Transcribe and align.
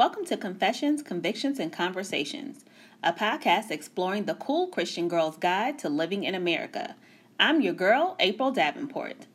Welcome 0.00 0.24
to 0.28 0.38
Confessions, 0.38 1.02
Convictions, 1.02 1.58
and 1.58 1.70
Conversations, 1.70 2.64
a 3.04 3.12
podcast 3.12 3.70
exploring 3.70 4.24
the 4.24 4.32
cool 4.32 4.68
Christian 4.68 5.08
girl's 5.08 5.36
guide 5.36 5.78
to 5.80 5.90
living 5.90 6.24
in 6.24 6.34
America. 6.34 6.96
I'm 7.38 7.60
your 7.60 7.74
girl, 7.74 8.16
April 8.18 8.50
Davenport. 8.50 9.26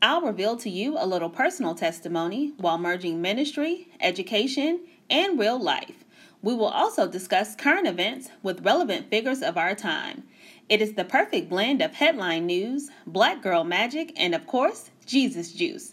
I'll 0.00 0.22
reveal 0.22 0.56
to 0.56 0.70
you 0.70 0.96
a 0.98 1.04
little 1.06 1.28
personal 1.28 1.74
testimony 1.74 2.54
while 2.56 2.78
merging 2.78 3.20
ministry, 3.20 3.88
education, 4.00 4.80
and 5.10 5.38
real 5.38 5.62
life. 5.62 6.06
We 6.40 6.54
will 6.54 6.68
also 6.68 7.06
discuss 7.06 7.54
current 7.54 7.86
events 7.86 8.30
with 8.42 8.64
relevant 8.64 9.10
figures 9.10 9.42
of 9.42 9.58
our 9.58 9.74
time. 9.74 10.22
It 10.70 10.80
is 10.80 10.94
the 10.94 11.04
perfect 11.04 11.50
blend 11.50 11.82
of 11.82 11.92
headline 11.92 12.46
news, 12.46 12.88
black 13.06 13.42
girl 13.42 13.62
magic, 13.62 14.14
and 14.16 14.34
of 14.34 14.46
course, 14.46 14.90
Jesus 15.04 15.52
juice. 15.52 15.92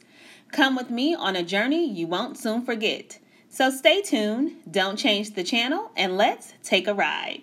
Come 0.54 0.78
with 0.78 0.90
me 0.90 1.14
on 1.14 1.36
a 1.36 1.44
journey 1.44 1.86
you 1.86 2.08
won't 2.08 2.38
soon 2.38 2.62
forget. 2.62 3.20
So 3.54 3.70
stay 3.70 4.02
tuned, 4.02 4.54
don't 4.72 4.96
change 4.96 5.32
the 5.32 5.44
channel, 5.44 5.92
and 5.98 6.16
let's 6.16 6.54
take 6.64 6.88
a 6.88 6.94
ride. 6.94 7.42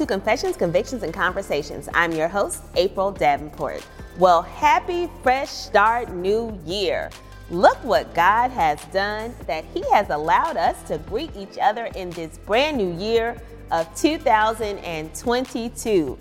To 0.00 0.06
Confessions, 0.06 0.56
Convictions, 0.56 1.02
and 1.02 1.12
Conversations. 1.12 1.86
I'm 1.92 2.12
your 2.12 2.26
host, 2.26 2.62
April 2.74 3.12
Davenport. 3.12 3.86
Well, 4.16 4.40
happy 4.40 5.10
fresh 5.22 5.50
start, 5.50 6.10
new 6.10 6.58
year. 6.64 7.10
Look 7.50 7.76
what 7.84 8.14
God 8.14 8.50
has 8.50 8.82
done 8.94 9.34
that 9.46 9.66
He 9.74 9.82
has 9.92 10.08
allowed 10.08 10.56
us 10.56 10.82
to 10.84 10.96
greet 10.96 11.36
each 11.36 11.58
other 11.60 11.90
in 11.96 12.08
this 12.08 12.38
brand 12.38 12.78
new 12.78 12.98
year 12.98 13.36
of 13.70 13.94
2022. 13.94 16.18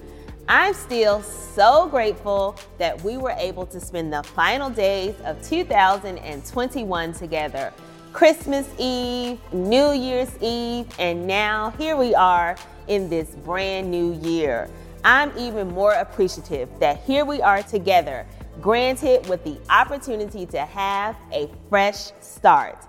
I'm 0.50 0.74
still 0.74 1.22
so 1.22 1.88
grateful 1.88 2.58
that 2.80 3.02
we 3.02 3.16
were 3.16 3.36
able 3.38 3.66
to 3.68 3.80
spend 3.80 4.12
the 4.12 4.24
final 4.24 4.70
days 4.70 5.16
of 5.24 5.42
2021 5.48 7.14
together. 7.14 7.72
Christmas 8.12 8.68
Eve, 8.78 9.40
New 9.54 9.94
Year's 9.94 10.38
Eve, 10.42 10.88
and 11.00 11.26
now 11.26 11.70
here 11.78 11.96
we 11.96 12.14
are 12.14 12.58
in 12.90 13.10
this 13.10 13.30
brand 13.30 13.90
new 13.90 14.14
year. 14.16 14.70
I'm 15.06 15.32
even 15.38 15.70
more 15.70 15.94
appreciative 15.94 16.68
that 16.80 17.04
here 17.04 17.24
we 17.24 17.42
are 17.42 17.64
together, 17.64 18.26
granted 18.60 19.26
with 19.30 19.44
the 19.46 19.58
opportunity 19.70 20.46
to 20.48 20.60
have 20.60 21.16
a 21.32 21.50
fresh 21.70 22.12
start. 22.20 22.84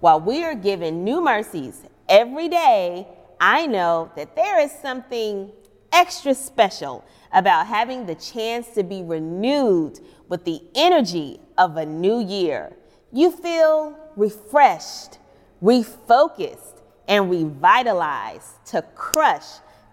While 0.00 0.20
we 0.20 0.42
are 0.42 0.56
given 0.56 1.04
new 1.04 1.22
mercies 1.22 1.82
every 2.08 2.48
day, 2.48 3.06
I 3.40 3.66
know 3.66 4.10
that 4.16 4.34
there 4.34 4.58
is 4.58 4.72
something 4.72 5.52
extra 5.92 6.34
special 6.34 7.04
about 7.32 7.66
having 7.66 8.06
the 8.06 8.14
chance 8.16 8.68
to 8.70 8.82
be 8.82 9.02
renewed 9.02 10.00
with 10.28 10.44
the 10.44 10.60
energy 10.74 11.38
of 11.58 11.76
a 11.76 11.86
new 11.86 12.20
year. 12.20 12.72
You 13.12 13.30
feel 13.30 13.96
refreshed, 14.16 15.18
refocused, 15.62 16.81
and 17.08 17.30
revitalized 17.30 18.64
to 18.66 18.82
crush 18.94 19.46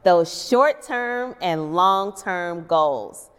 those 0.04 0.48
short 0.48 0.82
term 0.82 1.36
and 1.42 1.74
long 1.74 2.16
term 2.16 2.66
goals. 2.68 3.30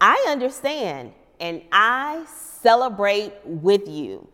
I 0.00 0.26
understand 0.28 1.12
and 1.40 1.62
I 1.72 2.24
celebrate 2.62 3.32
with 3.44 3.88
you. 3.88 4.26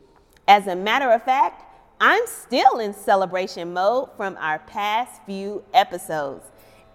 As 0.46 0.66
a 0.66 0.76
matter 0.76 1.10
of 1.10 1.22
fact, 1.22 1.64
I'm 2.00 2.26
still 2.26 2.78
in 2.78 2.94
celebration 2.94 3.72
mode 3.72 4.10
from 4.16 4.36
our 4.38 4.60
past 4.60 5.20
few 5.26 5.64
episodes. 5.74 6.44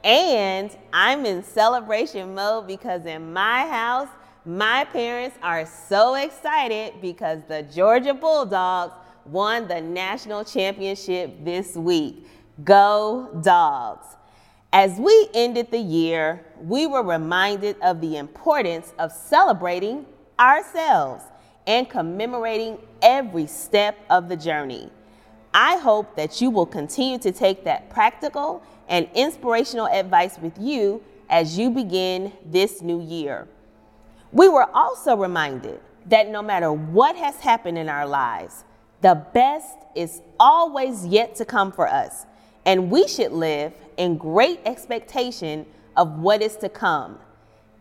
And 0.04 0.76
I'm 0.92 1.26
in 1.26 1.44
celebration 1.44 2.36
mode 2.36 2.68
because 2.68 3.06
in 3.06 3.34
my 3.34 3.68
house, 3.68 4.10
my 4.46 4.86
parents 4.86 5.38
are 5.42 5.66
so 5.66 6.16
excited 6.16 6.96
because 7.02 7.40
the 7.48 7.64
Georgia 7.64 8.14
Bulldogs 8.14 8.94
won 9.26 9.68
the 9.68 9.82
national 9.82 10.44
championship 10.44 11.44
this 11.44 11.76
week. 11.76 12.28
Go, 12.64 13.30
dogs. 13.42 14.06
As 14.72 14.98
we 15.00 15.30
ended 15.34 15.70
the 15.72 15.78
year, 15.78 16.46
we 16.60 16.88
were 16.88 17.04
reminded 17.04 17.80
of 17.82 18.02
the 18.02 18.18
importance 18.18 18.94
of 18.98 19.12
celebrating 19.12 20.06
ourselves 20.40 21.24
and 21.68 21.90
commemorating 21.90 22.78
every 23.02 23.48
step 23.48 23.98
of 24.10 24.30
the 24.30 24.36
journey. 24.36 24.90
I 25.54 25.78
hope 25.78 26.16
that 26.16 26.42
you 26.42 26.50
will 26.50 26.66
continue 26.66 27.20
to 27.20 27.32
take 27.32 27.64
that 27.66 27.90
practical 27.90 28.64
and 28.90 29.08
inspirational 29.14 29.88
advice 29.88 30.40
with 30.40 30.58
you 30.60 31.04
as 31.30 31.58
you 31.58 31.70
begin 31.70 32.34
this 32.46 32.82
new 32.82 33.02
year. 33.02 33.48
We 34.32 34.50
were 34.50 34.68
also 34.76 35.16
reminded 35.16 35.80
that 36.08 36.30
no 36.30 36.42
matter 36.42 36.74
what 36.74 37.16
has 37.16 37.40
happened 37.40 37.78
in 37.78 37.88
our 37.88 38.08
lives, 38.08 38.66
the 39.04 39.16
best 39.34 39.78
is 39.96 40.22
always 40.40 41.06
yet 41.06 41.36
to 41.36 41.46
come 41.46 41.72
for 41.72 41.88
us 41.88 42.26
and 42.66 42.90
we 42.90 43.06
should 43.06 43.34
live 43.34 43.74
in 43.98 44.18
great 44.18 44.62
expectation 44.66 45.66
of 45.98 46.20
what 46.20 46.42
is 46.42 46.56
to 46.56 46.70
come. 46.70 47.20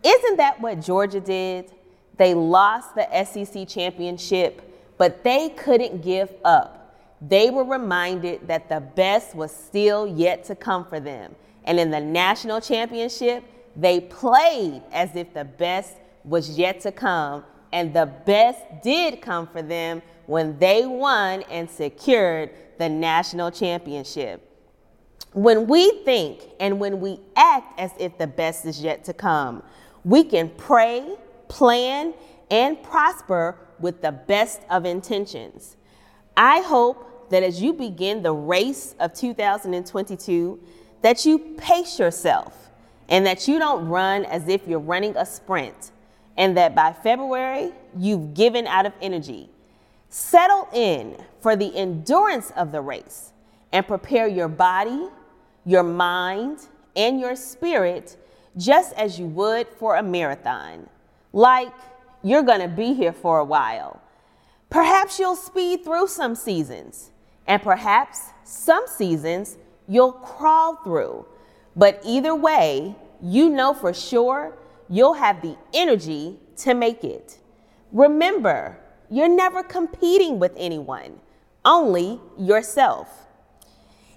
Isn't 0.02 0.36
that 0.38 0.60
what 0.60 0.80
Georgia 0.80 1.20
did? 1.20 1.72
They 2.16 2.34
lost 2.34 2.96
the 2.96 3.06
SEC 3.24 3.68
championship, 3.68 4.60
but 4.98 5.22
they 5.22 5.50
couldn't 5.50 6.02
give 6.02 6.34
up. 6.44 6.96
They 7.20 7.50
were 7.50 7.64
reminded 7.64 8.48
that 8.48 8.68
the 8.68 8.80
best 8.80 9.36
was 9.36 9.54
still 9.54 10.08
yet 10.08 10.42
to 10.46 10.56
come 10.56 10.84
for 10.84 10.98
them. 10.98 11.36
And 11.64 11.78
in 11.78 11.92
the 11.92 12.00
national 12.00 12.60
championship, 12.60 13.44
they 13.76 14.00
played 14.00 14.82
as 14.90 15.14
if 15.14 15.32
the 15.32 15.44
best 15.44 15.94
was 16.24 16.58
yet 16.58 16.80
to 16.80 16.90
come. 16.90 17.44
And 17.72 17.94
the 17.94 18.06
best 18.26 18.60
did 18.82 19.22
come 19.22 19.46
for 19.46 19.62
them 19.62 20.02
when 20.32 20.58
they 20.58 20.86
won 20.86 21.42
and 21.50 21.70
secured 21.70 22.48
the 22.78 22.88
national 22.88 23.50
championship. 23.50 24.48
When 25.34 25.66
we 25.66 26.02
think 26.06 26.40
and 26.58 26.80
when 26.80 27.02
we 27.02 27.20
act 27.36 27.78
as 27.78 27.90
if 27.98 28.16
the 28.16 28.26
best 28.26 28.64
is 28.64 28.82
yet 28.82 29.04
to 29.04 29.12
come, 29.12 29.62
we 30.04 30.24
can 30.24 30.48
pray, 30.56 31.16
plan, 31.48 32.14
and 32.50 32.82
prosper 32.82 33.58
with 33.78 34.00
the 34.00 34.12
best 34.12 34.62
of 34.70 34.86
intentions. 34.86 35.76
I 36.34 36.60
hope 36.62 37.28
that 37.28 37.42
as 37.42 37.60
you 37.60 37.74
begin 37.74 38.22
the 38.22 38.32
race 38.32 38.94
of 39.00 39.12
2022, 39.12 40.58
that 41.02 41.26
you 41.26 41.38
pace 41.58 41.98
yourself 41.98 42.70
and 43.10 43.26
that 43.26 43.46
you 43.46 43.58
don't 43.58 43.86
run 43.86 44.24
as 44.24 44.48
if 44.48 44.66
you're 44.66 44.78
running 44.78 45.14
a 45.18 45.26
sprint, 45.26 45.90
and 46.38 46.56
that 46.56 46.74
by 46.74 46.94
February, 46.94 47.70
you've 47.98 48.32
given 48.32 48.66
out 48.66 48.86
of 48.86 48.94
energy. 49.02 49.50
Settle 50.14 50.68
in 50.74 51.16
for 51.40 51.56
the 51.56 51.74
endurance 51.74 52.52
of 52.54 52.70
the 52.70 52.82
race 52.82 53.32
and 53.72 53.88
prepare 53.88 54.28
your 54.28 54.46
body, 54.46 55.08
your 55.64 55.82
mind, 55.82 56.58
and 56.94 57.18
your 57.18 57.34
spirit 57.34 58.18
just 58.54 58.92
as 58.92 59.18
you 59.18 59.24
would 59.24 59.66
for 59.68 59.96
a 59.96 60.02
marathon. 60.02 60.86
Like 61.32 61.72
you're 62.22 62.42
going 62.42 62.60
to 62.60 62.68
be 62.68 62.92
here 62.92 63.14
for 63.14 63.38
a 63.38 63.44
while. 63.44 64.02
Perhaps 64.68 65.18
you'll 65.18 65.34
speed 65.34 65.82
through 65.82 66.08
some 66.08 66.34
seasons, 66.34 67.10
and 67.46 67.62
perhaps 67.62 68.20
some 68.44 68.84
seasons 68.86 69.56
you'll 69.88 70.12
crawl 70.12 70.76
through. 70.84 71.24
But 71.74 72.02
either 72.04 72.34
way, 72.34 72.96
you 73.22 73.48
know 73.48 73.72
for 73.72 73.94
sure 73.94 74.58
you'll 74.90 75.14
have 75.14 75.40
the 75.40 75.56
energy 75.72 76.38
to 76.56 76.74
make 76.74 77.02
it. 77.02 77.38
Remember, 77.92 78.76
you're 79.12 79.28
never 79.28 79.62
competing 79.62 80.38
with 80.38 80.52
anyone, 80.56 81.20
only 81.66 82.18
yourself. 82.38 83.08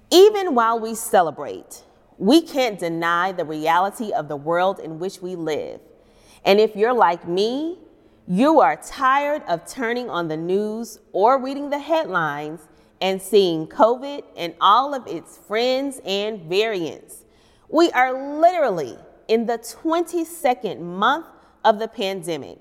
Even 0.10 0.56
while 0.56 0.80
we 0.80 0.96
celebrate, 0.96 1.84
we 2.18 2.42
can't 2.42 2.80
deny 2.80 3.34
the 3.34 3.44
reality 3.44 4.14
of 4.14 4.30
the 4.30 4.38
world 4.38 4.80
in 4.80 4.98
which 4.98 5.22
we 5.22 5.36
live. 5.36 5.82
And 6.46 6.62
if 6.62 6.78
you're 6.78 6.94
like 6.94 7.28
me, 7.28 7.78
you 8.26 8.62
are 8.62 8.78
tired 8.78 9.44
of 9.50 9.68
turning 9.68 10.10
on 10.10 10.30
the 10.30 10.38
news 10.38 11.00
or 11.12 11.44
reading 11.44 11.70
the 11.70 11.80
headlines 11.80 12.62
and 13.02 13.22
seeing 13.22 13.68
COVID 13.68 14.24
and 14.38 14.56
all 14.62 14.94
of 14.94 15.06
its 15.08 15.38
friends 15.38 16.00
and 16.06 16.42
variants. 16.44 17.26
We 17.68 17.92
are 17.92 18.40
literally 18.40 18.98
in 19.28 19.46
the 19.46 19.58
22nd 19.58 20.80
month 20.80 21.26
of 21.66 21.80
the 21.80 21.90
pandemic, 21.90 22.60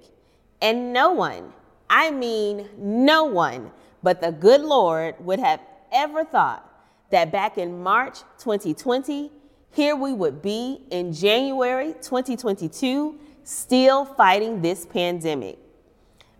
and 0.60 0.92
no 0.92 1.12
one, 1.12 1.52
I 1.88 2.10
mean 2.10 2.69
no 2.78 3.25
one, 3.25 3.70
but 4.02 4.20
the 4.20 4.32
good 4.32 4.60
Lord 4.60 5.14
would 5.20 5.38
have 5.38 5.60
ever 5.92 6.25
thought 6.25 6.70
that 7.10 7.31
back 7.31 7.58
in 7.58 7.82
March 7.82 8.20
2020, 8.38 9.31
here 9.70 9.96
we 9.96 10.12
would 10.12 10.42
be 10.42 10.81
in 10.90 11.12
January 11.12 11.94
2022, 12.00 13.19
still 13.44 14.04
fighting 14.04 14.62
this 14.62 14.86
pandemic. 14.86 15.58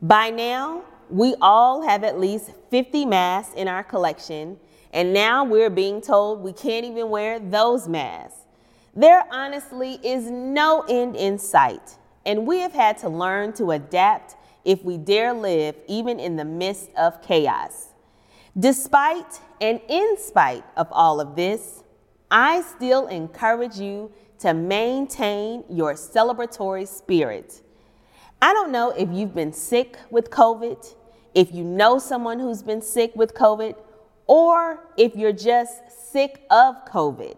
By 0.00 0.31
now, 0.31 0.82
we 1.11 1.35
all 1.41 1.82
have 1.82 2.05
at 2.05 2.19
least 2.19 2.50
50 2.70 3.05
masks 3.06 3.55
in 3.55 3.69
our 3.69 3.82
collection, 3.82 4.58
and 4.93 5.12
now 5.12 5.44
we're 5.44 5.70
being 5.70 6.00
told 6.00 6.40
we 6.40 6.52
can't 6.52 6.85
even 6.85 7.11
wear 7.11 7.38
those 7.38 7.88
masks. 7.88 8.38
There 8.97 9.25
honestly 9.32 9.99
is 10.05 10.31
no 10.31 10.85
end 10.88 11.17
in 11.17 11.38
sight, 11.38 11.97
and 12.25 12.47
we 12.47 12.58
have 12.61 12.73
had 12.73 12.99
to 12.99 13.08
learn 13.08 13.52
to 13.55 13.73
adapt 13.73 14.37
if 14.64 14.82
we 14.82 14.96
dare 14.96 15.32
live 15.32 15.76
even 15.88 16.19
in 16.19 16.37
the 16.37 16.44
midst 16.44 16.90
of 16.96 17.20
chaos. 17.22 17.88
Despite 18.58 19.40
and 19.61 19.81
in 19.88 20.16
spite 20.19 20.64
of 20.76 20.88
all 20.90 21.20
of 21.20 21.37
this, 21.37 21.82
I 22.31 22.62
still 22.62 23.06
encourage 23.08 23.78
you 23.78 24.12
to 24.40 24.55
maintain 24.55 25.64
your 25.69 25.94
celebratory 25.94 26.87
spirit. 26.87 27.62
I 28.40 28.52
don't 28.52 28.72
know 28.72 28.90
if 28.90 29.08
you've 29.11 29.34
been 29.34 29.52
sick 29.52 29.96
with 30.11 30.31
COVID, 30.31 30.94
if 31.34 31.52
you 31.52 31.64
know 31.64 31.99
someone 31.99 32.38
who's 32.38 32.62
been 32.62 32.82
sick 32.82 33.12
with 33.14 33.34
COVID, 33.34 33.75
or 34.26 34.87
if 34.96 35.16
you're 35.16 35.32
just 35.32 36.12
sick 36.12 36.44
of 36.50 36.84
COVID. 36.87 37.37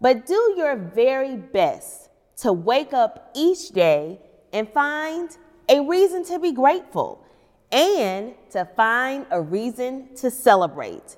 But 0.00 0.26
do 0.26 0.54
your 0.56 0.76
very 0.76 1.36
best 1.36 2.08
to 2.38 2.52
wake 2.52 2.92
up 2.92 3.30
each 3.34 3.70
day 3.70 4.20
and 4.52 4.68
find 4.68 5.36
a 5.68 5.80
reason 5.80 6.24
to 6.24 6.38
be 6.38 6.52
grateful 6.52 7.24
and 7.72 8.34
to 8.50 8.64
find 8.76 9.26
a 9.30 9.40
reason 9.40 10.14
to 10.16 10.30
celebrate. 10.30 11.16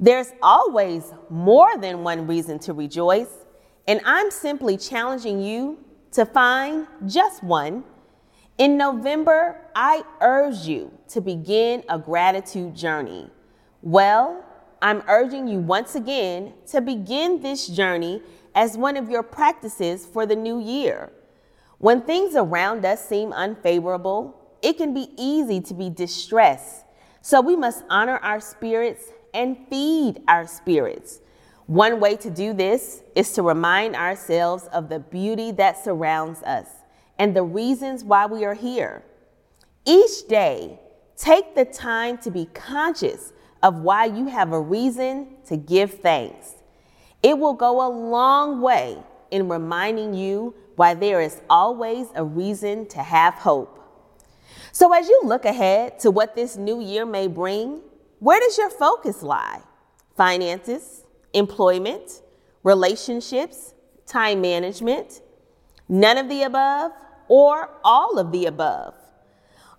There's 0.00 0.32
always 0.42 1.12
more 1.30 1.78
than 1.78 2.02
one 2.02 2.26
reason 2.26 2.58
to 2.60 2.72
rejoice, 2.72 3.30
and 3.86 4.00
I'm 4.04 4.30
simply 4.30 4.76
challenging 4.76 5.40
you 5.40 5.78
to 6.12 6.26
find 6.26 6.86
just 7.06 7.42
one. 7.42 7.84
In 8.58 8.76
November, 8.76 9.60
I 9.74 10.02
urge 10.20 10.58
you 10.58 10.92
to 11.08 11.20
begin 11.20 11.84
a 11.88 11.98
gratitude 11.98 12.74
journey. 12.74 13.30
Well, 13.82 14.44
I'm 14.80 15.02
urging 15.08 15.48
you 15.48 15.58
once 15.58 15.94
again 15.94 16.54
to 16.68 16.80
begin 16.80 17.40
this 17.40 17.68
journey 17.68 18.22
as 18.54 18.76
one 18.76 18.96
of 18.96 19.10
your 19.10 19.22
practices 19.22 20.06
for 20.06 20.26
the 20.26 20.36
new 20.36 20.60
year. 20.60 21.10
When 21.84 22.00
things 22.00 22.34
around 22.34 22.86
us 22.86 23.06
seem 23.06 23.30
unfavorable, 23.34 24.40
it 24.62 24.78
can 24.78 24.94
be 24.94 25.10
easy 25.18 25.60
to 25.60 25.74
be 25.74 25.90
distressed. 25.90 26.82
So 27.20 27.42
we 27.42 27.56
must 27.56 27.84
honor 27.90 28.16
our 28.22 28.40
spirits 28.40 29.04
and 29.34 29.68
feed 29.68 30.22
our 30.26 30.46
spirits. 30.46 31.20
One 31.66 32.00
way 32.00 32.16
to 32.16 32.30
do 32.30 32.54
this 32.54 33.02
is 33.14 33.32
to 33.32 33.42
remind 33.42 33.96
ourselves 33.96 34.64
of 34.72 34.88
the 34.88 34.98
beauty 34.98 35.52
that 35.52 35.84
surrounds 35.84 36.42
us 36.44 36.68
and 37.18 37.36
the 37.36 37.42
reasons 37.42 38.02
why 38.02 38.24
we 38.24 38.46
are 38.46 38.54
here. 38.54 39.02
Each 39.84 40.26
day, 40.26 40.80
take 41.18 41.54
the 41.54 41.66
time 41.66 42.16
to 42.16 42.30
be 42.30 42.46
conscious 42.54 43.34
of 43.62 43.80
why 43.80 44.06
you 44.06 44.28
have 44.28 44.54
a 44.54 44.60
reason 44.60 45.36
to 45.48 45.58
give 45.58 45.92
thanks. 46.00 46.54
It 47.22 47.38
will 47.38 47.52
go 47.52 47.86
a 47.86 47.90
long 47.92 48.62
way 48.62 48.96
in 49.30 49.50
reminding 49.50 50.14
you 50.14 50.54
why 50.76 50.94
there 50.94 51.20
is 51.20 51.40
always 51.48 52.08
a 52.14 52.24
reason 52.24 52.86
to 52.88 53.02
have 53.02 53.34
hope. 53.34 53.80
So, 54.72 54.92
as 54.92 55.08
you 55.08 55.20
look 55.24 55.44
ahead 55.44 55.98
to 56.00 56.10
what 56.10 56.34
this 56.34 56.56
new 56.56 56.80
year 56.80 57.06
may 57.06 57.28
bring, 57.28 57.80
where 58.18 58.40
does 58.40 58.58
your 58.58 58.70
focus 58.70 59.22
lie? 59.22 59.60
Finances, 60.16 61.04
employment, 61.32 62.22
relationships, 62.62 63.74
time 64.06 64.40
management, 64.40 65.20
none 65.88 66.18
of 66.18 66.28
the 66.28 66.42
above, 66.42 66.92
or 67.28 67.70
all 67.84 68.18
of 68.18 68.32
the 68.32 68.46
above? 68.46 68.94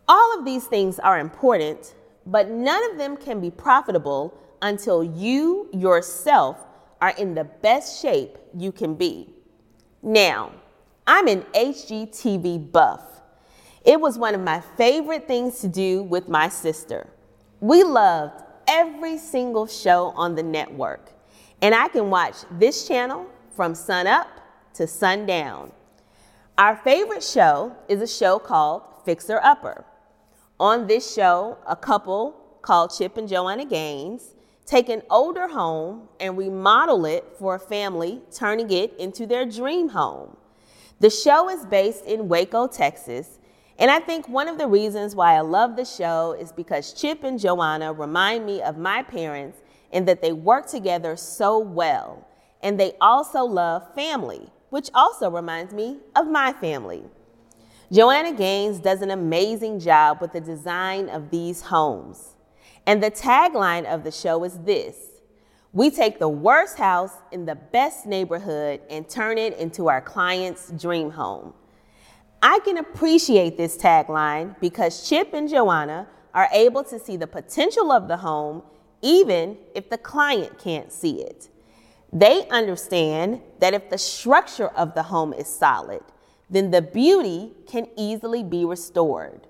All 0.08 0.38
of 0.38 0.46
these 0.46 0.66
things 0.66 1.00
are 1.00 1.20
important, 1.20 1.96
but 2.26 2.50
none 2.50 2.92
of 2.92 2.98
them 2.98 3.18
can 3.18 3.42
be 3.42 3.52
profitable 3.52 4.38
until 4.62 5.04
you 5.04 5.70
yourself 5.74 6.58
are 7.02 7.14
in 7.18 7.36
the 7.36 7.44
best 7.44 8.02
shape 8.02 8.38
you 8.58 8.72
can 8.72 8.96
be. 8.96 9.34
Now, 10.02 10.52
I'm 11.08 11.28
an 11.28 11.44
HGTV 11.54 12.72
buff. 12.72 13.22
It 13.84 14.02
was 14.02 14.18
one 14.18 14.34
of 14.34 14.42
my 14.42 14.60
favorite 14.76 15.28
things 15.28 15.60
to 15.60 15.68
do 15.68 16.02
with 16.02 16.28
my 16.28 16.50
sister. 16.50 17.08
We 17.60 17.84
loved 17.84 18.42
every 18.68 19.20
single 19.20 19.68
show 19.68 20.14
on 20.16 20.34
the 20.34 20.42
network, 20.42 21.12
and 21.62 21.76
I 21.76 21.90
can 21.90 22.10
watch 22.10 22.38
this 22.50 22.88
channel 22.88 23.28
from 23.56 23.76
sun 23.76 24.08
up 24.08 24.28
to 24.74 24.88
sundown. 24.88 25.72
Our 26.58 26.76
favorite 26.76 27.24
show 27.24 27.76
is 27.88 28.02
a 28.02 28.08
show 28.08 28.40
called 28.40 28.82
Fixer 29.06 29.40
Upper. 29.44 29.86
On 30.60 30.88
this 30.88 31.14
show, 31.14 31.60
a 31.68 31.76
couple 31.76 32.36
called 32.64 32.92
Chip 32.98 33.16
and 33.18 33.30
Joanna 33.30 33.66
Gaines 33.66 34.34
take 34.66 34.90
an 34.90 35.04
older 35.12 35.50
home 35.50 36.10
and 36.20 36.36
remodel 36.36 37.06
it 37.06 37.26
for 37.38 37.54
a 37.54 37.60
family, 37.60 38.24
turning 38.32 38.72
it 38.72 38.98
into 38.98 39.28
their 39.28 39.46
dream 39.46 39.90
home. 39.90 40.36
The 41.00 41.10
show 41.10 41.50
is 41.50 41.66
based 41.66 42.06
in 42.06 42.30
Waco, 42.30 42.68
Texas, 42.68 43.40
and 43.78 43.92
I 43.92 44.00
think 44.00 44.30
one 44.30 44.48
of 44.48 44.58
the 44.58 44.68
reasons 44.68 45.16
why 45.16 45.36
I 45.36 45.42
love 45.42 45.76
the 45.76 45.84
show 45.84 46.32
is 46.40 46.54
because 46.54 46.94
Chip 46.94 47.24
and 47.24 47.40
Joanna 47.40 47.92
remind 47.92 48.46
me 48.46 48.62
of 48.62 48.78
my 48.78 49.04
parents 49.04 49.60
and 49.92 50.08
that 50.08 50.22
they 50.22 50.32
work 50.32 50.68
together 50.68 51.18
so 51.18 51.60
well. 51.60 52.26
And 52.64 52.80
they 52.80 52.94
also 53.02 53.44
love 53.44 53.94
family, 53.94 54.50
which 54.70 54.90
also 54.94 55.30
reminds 55.30 55.74
me 55.74 55.98
of 56.16 56.28
my 56.28 56.54
family. 56.54 57.04
Joanna 57.92 58.34
Gaines 58.34 58.80
does 58.80 59.02
an 59.02 59.12
amazing 59.12 59.80
job 59.80 60.22
with 60.22 60.32
the 60.32 60.42
design 60.42 61.10
of 61.10 61.30
these 61.30 61.62
homes. 61.62 62.36
And 62.88 63.04
the 63.04 63.12
tagline 63.12 63.86
of 63.86 64.04
the 64.04 64.12
show 64.12 64.44
is 64.46 64.60
this 64.60 64.96
We 65.76 65.90
take 65.90 66.20
the 66.20 66.30
worst 66.30 66.78
house 66.78 67.12
in 67.34 67.46
the 67.46 67.56
best 67.56 68.06
neighborhood 68.06 68.80
and 68.90 69.10
turn 69.10 69.38
it 69.38 69.58
into 69.58 69.90
our 69.90 70.00
client's 70.00 70.72
dream 70.72 71.12
home. 71.12 71.54
I 72.42 72.60
can 72.64 72.78
appreciate 72.78 73.58
this 73.58 73.76
tagline 73.76 74.58
because 74.62 75.10
Chip 75.10 75.34
and 75.34 75.50
Joanna 75.50 76.08
are 76.34 76.48
able 76.54 76.86
to 76.86 76.98
see 76.98 77.18
the 77.18 77.28
potential 77.28 77.92
of 77.92 78.08
the 78.08 78.16
home 78.16 78.64
even 79.02 79.58
if 79.76 79.90
the 79.90 79.98
client 79.98 80.58
can't 80.60 80.94
see 80.94 81.22
it. 81.22 81.50
They 82.14 82.48
understand 82.48 83.42
that 83.60 83.74
if 83.74 83.90
the 83.90 83.98
structure 83.98 84.70
of 84.70 84.94
the 84.96 85.04
home 85.04 85.34
is 85.34 85.48
solid, 85.48 86.04
then 86.50 86.72
the 86.72 86.82
beauty 86.82 87.52
can 87.68 87.90
easily 87.98 88.44
be 88.44 88.64
restored. 88.64 89.46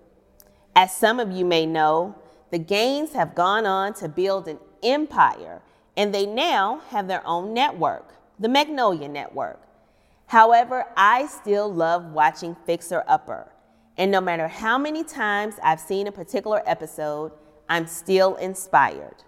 As 0.75 0.91
some 0.91 1.19
of 1.19 1.31
you 1.31 1.45
may 1.45 1.67
know, 1.67 2.15
the 2.49 2.57
Gaines 2.57 3.13
have 3.13 3.35
gone 3.35 3.67
on 3.67 3.93
to 3.95 4.09
build 4.09 4.47
an 4.47 4.57
empire, 4.81 5.61
and 5.97 6.13
they 6.13 6.25
now 6.25 6.81
have 6.89 7.07
their 7.07 7.25
own 7.25 7.53
network, 7.53 8.13
the 8.39 8.49
Magnolia 8.49 9.07
Network. 9.07 9.61
However, 10.27 10.85
I 10.97 11.27
still 11.27 11.71
love 11.71 12.05
watching 12.11 12.55
Fixer 12.65 13.03
Upper, 13.07 13.51
and 13.97 14.11
no 14.11 14.19
matter 14.21 14.47
how 14.47 14.77
many 14.77 15.03
times 15.03 15.55
I've 15.63 15.79
seen 15.79 16.07
a 16.07 16.11
particular 16.11 16.61
episode, 16.65 17.31
I'm 17.69 17.87
still 17.87 18.35
inspired. 18.35 19.23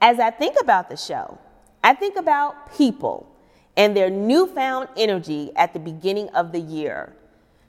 As 0.00 0.18
I 0.18 0.30
think 0.30 0.56
about 0.60 0.88
the 0.88 0.96
show, 0.96 1.38
I 1.82 1.94
think 1.94 2.16
about 2.16 2.76
people 2.76 3.28
and 3.76 3.96
their 3.96 4.10
newfound 4.10 4.88
energy 4.96 5.50
at 5.56 5.72
the 5.72 5.80
beginning 5.80 6.28
of 6.30 6.52
the 6.52 6.60
year. 6.60 7.16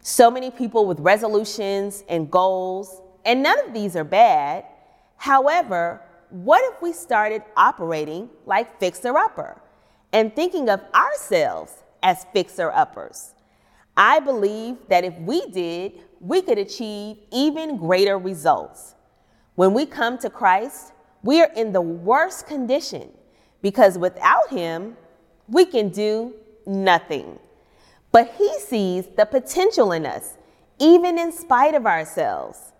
So 0.02 0.30
many 0.30 0.52
people 0.52 0.86
with 0.86 1.00
resolutions 1.00 2.04
and 2.10 2.30
goals, 2.30 3.02
and 3.24 3.42
none 3.42 3.58
of 3.66 3.74
these 3.74 3.96
are 3.96 4.04
bad. 4.04 4.66
However, 5.16 6.02
what 6.34 6.64
if 6.74 6.82
we 6.82 6.94
started 6.94 7.44
operating 7.56 8.28
like 8.48 8.80
fixer 8.80 9.16
upper 9.16 9.62
and 10.12 10.36
thinking 10.36 10.68
of 10.68 10.82
ourselves 10.96 11.84
as 12.02 12.26
fixer 12.34 12.72
uppers? 12.72 13.36
I 13.96 14.20
believe 14.20 14.78
that 14.90 15.04
if 15.04 15.16
we 15.20 15.46
did, 15.52 16.02
we 16.20 16.42
could 16.42 16.58
achieve 16.58 17.18
even 17.32 17.78
greater 17.78 18.18
results. 18.18 18.96
When 19.54 19.76
we 19.76 19.86
come 19.86 20.18
to 20.18 20.30
Christ, 20.32 20.94
we 21.22 21.40
are 21.40 21.52
in 21.56 21.72
the 21.72 21.82
worst 21.82 22.48
condition 22.48 23.12
because 23.62 24.00
without 24.00 24.50
Him, 24.50 24.98
we 25.48 25.66
can 25.66 25.90
do 25.90 26.34
nothing. 26.66 27.38
But 28.12 28.34
He 28.40 28.60
sees 28.60 29.06
the 29.06 29.28
potential 29.28 29.92
in 29.92 30.08
us, 30.08 30.34
even 30.80 31.20
in 31.20 31.32
spite 31.32 31.76
of 31.76 31.86
ourselves. 31.86 32.74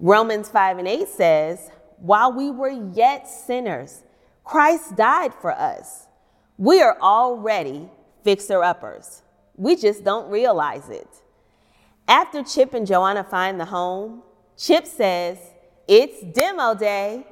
Romans 0.00 0.48
5 0.48 0.78
and 0.78 0.88
8 0.88 1.06
says, 1.06 1.70
While 2.04 2.34
we 2.34 2.50
were 2.50 2.68
yet 2.68 3.26
sinners, 3.26 4.02
Christ 4.44 4.94
died 4.94 5.32
for 5.32 5.52
us. 5.52 6.06
We 6.58 6.82
are 6.82 6.98
already 7.00 7.88
fixer 8.22 8.62
uppers. 8.62 9.22
We 9.56 9.74
just 9.74 10.04
don't 10.04 10.28
realize 10.28 10.90
it. 10.90 11.08
After 12.06 12.42
Chip 12.42 12.74
and 12.74 12.86
Joanna 12.86 13.24
find 13.24 13.58
the 13.58 13.64
home, 13.64 14.22
Chip 14.58 14.86
says, 14.86 15.38
It's 15.88 16.20
demo 16.20 16.74
day. 16.74 17.26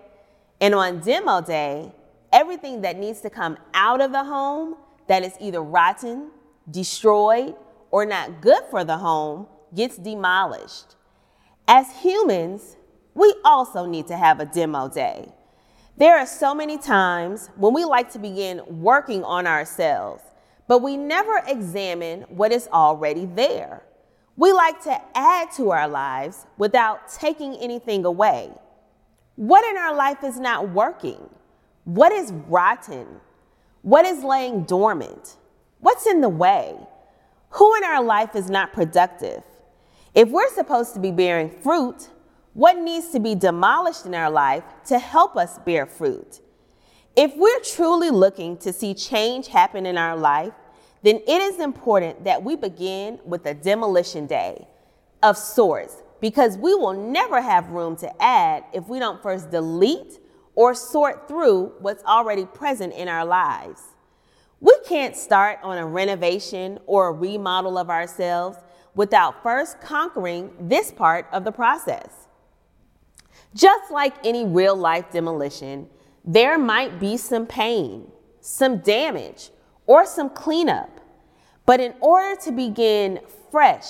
And 0.59 0.75
on 0.75 1.00
demo 1.00 1.43
day, 1.43 1.93
everything 2.33 2.81
that 2.81 2.97
needs 2.99 3.21
to 3.21 3.29
come 3.29 3.59
out 3.75 4.00
of 4.00 4.11
the 4.11 4.25
home 4.25 4.76
that 5.07 5.23
is 5.23 5.35
either 5.38 5.62
rotten, 5.62 6.31
destroyed, 6.71 7.57
or 7.91 8.07
not 8.07 8.41
good 8.41 8.62
for 8.71 8.85
the 8.85 8.97
home 8.97 9.49
gets 9.75 9.99
demolished. 9.99 10.97
As 11.69 11.93
humans, 12.00 12.76
we 13.14 13.35
also 13.45 13.87
need 13.87 14.07
to 14.09 14.16
have 14.16 14.40
a 14.40 14.47
demo 14.47 14.88
day. 14.88 15.33
There 15.97 16.16
are 16.19 16.26
so 16.26 16.54
many 16.54 16.78
times 16.78 17.50
when 17.57 17.75
we 17.75 17.85
like 17.85 18.11
to 18.12 18.19
begin 18.19 18.62
working 18.69 19.23
on 19.25 19.47
ourselves, 19.47 20.23
but 20.66 20.78
we 20.78 20.97
never 20.97 21.42
examine 21.47 22.23
what 22.23 22.52
is 22.52 22.69
already 22.73 23.26
there. 23.26 23.83
We 24.37 24.52
like 24.52 24.83
to 24.85 24.99
add 25.14 25.50
to 25.57 25.71
our 25.71 25.87
lives 25.87 26.47
without 26.57 27.09
taking 27.09 27.54
anything 27.57 28.07
away. 28.07 28.50
What 29.37 29.64
in 29.69 29.76
our 29.76 29.95
life 29.95 30.25
is 30.25 30.40
not 30.40 30.71
working? 30.71 31.28
What 31.85 32.12
is 32.12 32.33
rotten? 32.49 33.21
What 33.83 34.07
is 34.07 34.25
laying 34.25 34.64
dormant? 34.64 35.37
What's 35.81 36.07
in 36.07 36.21
the 36.21 36.28
way? 36.28 36.76
Who 37.50 37.76
in 37.76 37.85
our 37.85 38.02
life 38.02 38.35
is 38.35 38.49
not 38.49 38.73
productive? 38.73 39.42
If 40.14 40.31
we're 40.31 40.52
supposed 40.54 40.95
to 40.95 41.00
be 41.00 41.11
bearing 41.11 41.50
fruit, 41.50 42.09
what 42.55 42.77
needs 42.79 43.09
to 43.11 43.21
be 43.21 43.35
demolished 43.35 44.07
in 44.07 44.15
our 44.15 44.31
life 44.31 44.65
to 44.87 44.99
help 44.99 45.37
us 45.37 45.59
bear 45.61 45.87
fruit? 45.87 46.41
If 47.17 47.37
we're 47.37 47.61
truly 47.61 48.11
looking 48.11 48.57
to 48.59 48.73
see 48.73 48.95
change 48.95 49.49
happen 49.49 49.87
in 49.87 49.99
our 49.99 50.17
life, 50.17 50.53
then 51.03 51.17
it 51.17 51.43
is 51.43 51.59
important 51.59 52.25
that 52.25 52.43
we 52.43 52.57
begin 52.57 53.19
with 53.25 53.45
a 53.47 53.55
demolition 53.55 54.27
day 54.27 54.67
of 55.23 55.37
sorts 55.37 56.03
because 56.21 56.57
we 56.57 56.75
will 56.75 56.93
never 56.93 57.41
have 57.41 57.71
room 57.71 57.97
to 57.97 58.23
add 58.23 58.65
if 58.73 58.89
we 58.89 58.99
don't 58.99 59.23
first 59.23 59.51
delete 59.51 60.21
or 60.55 60.75
sort 60.75 61.27
through 61.27 61.73
what's 61.81 62.05
already 62.05 62.45
present 62.45 62.93
in 62.95 63.09
our 63.09 63.25
lives. 63.25 63.83
We 64.61 64.77
can't 64.87 65.17
start 65.17 65.59
on 65.63 65.79
a 65.79 65.87
renovation 65.87 66.79
or 66.87 67.09
a 67.09 67.13
remodel 67.13 67.77
of 67.79 67.91
ourselves 67.91 68.59
without 68.95 69.43
first 69.43 69.81
conquering 69.81 70.53
this 70.61 70.93
part 70.93 71.27
of 71.33 71.45
the 71.45 71.51
process. 71.51 72.22
Just 73.55 73.91
like 73.91 74.15
any 74.25 74.45
real 74.45 74.77
life 74.77 75.11
demolition, 75.13 75.89
there 76.25 76.59
might 76.59 76.99
be 76.99 77.17
some 77.17 77.47
pain, 77.47 78.11
some 78.41 78.79
damage, 78.79 79.51
or 79.87 80.07
some 80.07 80.31
cleanup. 80.31 81.01
But 81.67 81.81
in 81.81 81.95
order 82.01 82.41
to 82.43 82.53
begin 82.53 83.21
fresh, 83.51 83.87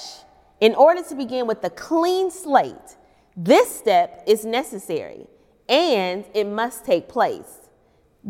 in 0.60 0.74
order 0.74 1.02
to 1.02 1.14
begin 1.14 1.46
with 1.46 1.62
a 1.64 1.70
clean 1.70 2.30
slate, 2.30 2.96
this 3.36 3.74
step 3.74 4.24
is 4.26 4.44
necessary 4.44 5.26
and 5.68 6.24
it 6.34 6.44
must 6.44 6.84
take 6.84 7.08
place. 7.08 7.68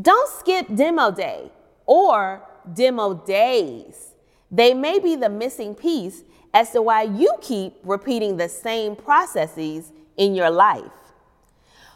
Don't 0.01 0.29
skip 0.39 0.67
demo 0.75 1.11
day 1.11 1.51
or 1.87 2.43
demo 2.73 3.15
days. 3.15 4.15
They 4.51 4.75
may 4.75 4.99
be 4.99 5.17
the 5.17 5.29
missing 5.29 5.75
piece 5.75 6.25
as 6.55 6.71
to 6.71 6.83
why 6.83 7.03
you 7.03 7.35
keep 7.41 7.75
repeating 7.85 8.37
the 8.37 8.49
same 8.49 8.95
processes 8.95 9.93
in 10.17 10.35
your 10.35 10.51
life. 10.51 11.02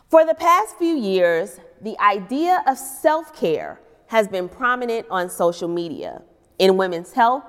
For 0.08 0.24
the 0.24 0.34
past 0.34 0.76
few 0.78 0.96
years, 0.96 1.58
the 1.80 1.98
idea 2.00 2.62
of 2.66 2.78
self 2.78 3.34
care 3.34 3.80
has 4.06 4.28
been 4.28 4.48
prominent 4.48 5.06
on 5.10 5.28
social 5.28 5.66
media, 5.66 6.22
in 6.60 6.76
women's 6.76 7.12
health, 7.12 7.42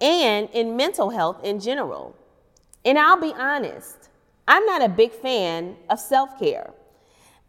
and 0.00 0.48
in 0.52 0.76
mental 0.76 1.10
health 1.10 1.44
in 1.44 1.60
general. 1.60 2.16
And 2.84 2.98
I'll 2.98 3.20
be 3.20 3.32
honest, 3.32 4.08
I'm 4.48 4.66
not 4.66 4.82
a 4.82 4.88
big 4.88 5.12
fan 5.12 5.76
of 5.88 6.00
self 6.00 6.36
care. 6.36 6.72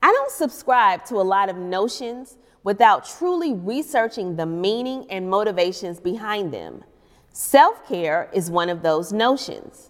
I 0.04 0.12
don't 0.12 0.32
subscribe 0.32 1.06
to 1.06 1.16
a 1.16 1.24
lot 1.24 1.50
of 1.50 1.58
notions 1.58 2.38
without 2.64 3.10
truly 3.18 3.54
researching 3.54 4.36
the 4.36 4.46
meaning 4.46 5.08
and 5.10 5.28
motivations 5.28 6.00
behind 6.00 6.54
them. 6.54 6.84
Self 7.32 7.88
care 7.88 8.30
is 8.32 8.52
one 8.52 8.70
of 8.70 8.84
those 8.84 9.12
notions. 9.12 9.90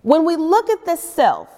When 0.00 0.24
we 0.24 0.36
look 0.36 0.70
at 0.70 0.86
the 0.86 0.96
self, 0.96 1.57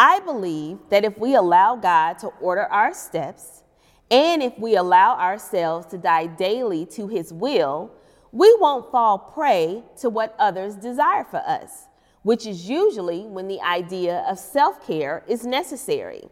I 0.00 0.20
believe 0.20 0.78
that 0.90 1.04
if 1.04 1.18
we 1.18 1.34
allow 1.34 1.74
God 1.74 2.18
to 2.20 2.28
order 2.40 2.62
our 2.66 2.94
steps, 2.94 3.64
and 4.12 4.44
if 4.44 4.56
we 4.56 4.76
allow 4.76 5.18
ourselves 5.18 5.86
to 5.86 5.98
die 5.98 6.26
daily 6.26 6.86
to 6.86 7.08
His 7.08 7.32
will, 7.32 7.90
we 8.30 8.56
won't 8.60 8.92
fall 8.92 9.18
prey 9.18 9.82
to 9.98 10.08
what 10.08 10.36
others 10.38 10.76
desire 10.76 11.24
for 11.24 11.38
us, 11.38 11.88
which 12.22 12.46
is 12.46 12.68
usually 12.68 13.22
when 13.22 13.48
the 13.48 13.60
idea 13.60 14.24
of 14.28 14.38
self 14.38 14.86
care 14.86 15.24
is 15.26 15.44
necessary. 15.44 16.28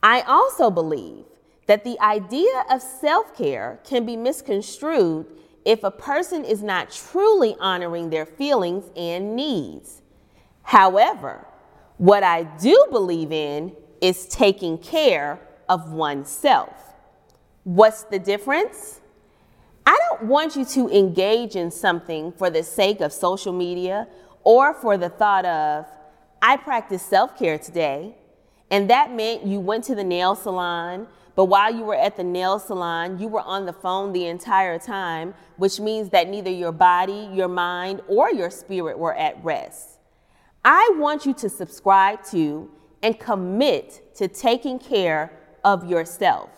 I 0.00 0.20
also 0.20 0.70
believe 0.70 1.24
that 1.66 1.82
the 1.82 2.00
idea 2.00 2.64
of 2.70 2.80
self 2.80 3.36
care 3.36 3.80
can 3.82 4.06
be 4.06 4.16
misconstrued 4.16 5.26
if 5.64 5.82
a 5.82 5.90
person 5.90 6.44
is 6.44 6.62
not 6.62 6.92
truly 6.92 7.56
honoring 7.58 8.10
their 8.10 8.26
feelings 8.26 8.92
and 8.94 9.34
needs. 9.34 10.02
However, 10.62 11.45
what 11.98 12.22
I 12.22 12.42
do 12.42 12.86
believe 12.90 13.32
in 13.32 13.74
is 14.00 14.26
taking 14.26 14.78
care 14.78 15.40
of 15.68 15.92
oneself. 15.92 16.94
What's 17.64 18.02
the 18.04 18.18
difference? 18.18 19.00
I 19.86 19.98
don't 20.08 20.24
want 20.28 20.56
you 20.56 20.64
to 20.64 20.88
engage 20.88 21.56
in 21.56 21.70
something 21.70 22.32
for 22.32 22.50
the 22.50 22.62
sake 22.62 23.00
of 23.00 23.12
social 23.12 23.52
media 23.52 24.08
or 24.42 24.74
for 24.74 24.96
the 24.96 25.08
thought 25.08 25.44
of, 25.44 25.86
I 26.42 26.56
practice 26.56 27.02
self 27.02 27.38
care 27.38 27.58
today, 27.58 28.14
and 28.70 28.90
that 28.90 29.12
meant 29.12 29.46
you 29.46 29.58
went 29.58 29.84
to 29.84 29.94
the 29.94 30.04
nail 30.04 30.34
salon, 30.34 31.08
but 31.34 31.46
while 31.46 31.74
you 31.74 31.82
were 31.84 31.94
at 31.94 32.16
the 32.16 32.24
nail 32.24 32.58
salon, 32.58 33.18
you 33.18 33.28
were 33.28 33.40
on 33.40 33.66
the 33.66 33.72
phone 33.72 34.12
the 34.12 34.26
entire 34.26 34.78
time, 34.78 35.34
which 35.56 35.80
means 35.80 36.10
that 36.10 36.28
neither 36.28 36.50
your 36.50 36.72
body, 36.72 37.28
your 37.32 37.48
mind, 37.48 38.02
or 38.08 38.30
your 38.30 38.50
spirit 38.50 38.98
were 38.98 39.14
at 39.14 39.42
rest. 39.44 39.98
I 40.68 40.94
want 40.96 41.24
you 41.24 41.32
to 41.34 41.48
subscribe 41.48 42.24
to 42.32 42.68
and 43.00 43.16
commit 43.20 44.16
to 44.16 44.26
taking 44.26 44.80
care 44.80 45.30
of 45.62 45.88
yourself. 45.88 46.50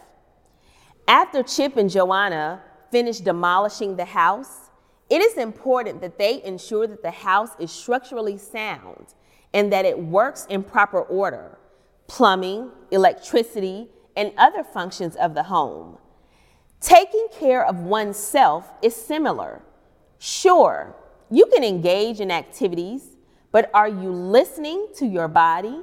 After 1.07 1.43
Chip 1.43 1.77
and 1.77 1.91
Joanna 1.91 2.63
finish 2.91 3.19
demolishing 3.19 3.97
the 3.97 4.07
house, 4.07 4.71
it 5.11 5.21
is 5.21 5.37
important 5.37 6.01
that 6.01 6.17
they 6.17 6.43
ensure 6.43 6.87
that 6.87 7.03
the 7.03 7.11
house 7.11 7.51
is 7.59 7.71
structurally 7.71 8.39
sound 8.39 9.13
and 9.53 9.71
that 9.75 9.85
it 9.85 9.99
works 9.99 10.47
in 10.49 10.63
proper 10.63 11.03
order 11.03 11.59
plumbing, 12.07 12.71
electricity, 12.91 13.89
and 14.17 14.33
other 14.39 14.65
functions 14.65 15.17
of 15.17 15.35
the 15.35 15.43
home. 15.43 15.99
Taking 16.81 17.27
care 17.39 17.63
of 17.63 17.81
oneself 17.81 18.73
is 18.81 18.97
similar. 18.97 19.61
Sure, 20.19 20.97
you 21.31 21.45
can 21.53 21.63
engage 21.63 22.21
in 22.21 22.31
activities 22.31 23.18
but 23.53 23.71
are 23.75 23.89
you 23.89 24.11
listening 24.11 24.89
to 24.97 25.07
your 25.07 25.29
body? 25.29 25.81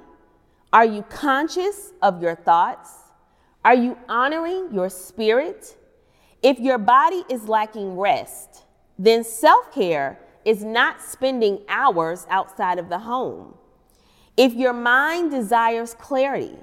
Are 0.71 0.85
you 0.85 1.03
conscious 1.03 1.93
of 2.01 2.21
your 2.21 2.35
thoughts? 2.35 2.91
Are 3.63 3.73
you 3.73 3.97
honoring 4.07 4.69
your 4.73 4.89
spirit? 4.89 5.75
If 6.43 6.59
your 6.59 6.77
body 6.77 7.23
is 7.29 7.49
lacking 7.49 7.97
rest, 7.97 8.63
then 8.99 9.23
self 9.23 9.73
care 9.73 10.19
is 10.43 10.63
not 10.63 11.01
spending 11.01 11.61
hours 11.67 12.27
outside 12.29 12.77
of 12.77 12.89
the 12.89 12.99
home. 12.99 13.55
If 14.37 14.53
your 14.53 14.73
mind 14.73 15.31
desires 15.31 15.95
clarity, 15.95 16.57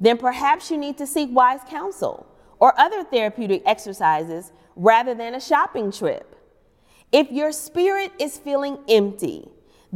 then 0.00 0.16
perhaps 0.16 0.70
you 0.70 0.78
need 0.78 0.96
to 0.98 1.06
seek 1.06 1.28
wise 1.32 1.60
counsel 1.68 2.26
or 2.58 2.78
other 2.80 3.04
therapeutic 3.04 3.62
exercises 3.66 4.52
rather 4.74 5.14
than 5.14 5.34
a 5.34 5.40
shopping 5.40 5.92
trip. 5.92 6.36
If 7.12 7.30
your 7.30 7.52
spirit 7.52 8.12
is 8.18 8.38
feeling 8.38 8.78
empty, 8.88 9.48